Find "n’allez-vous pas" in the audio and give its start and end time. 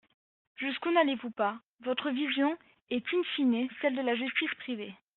0.91-1.59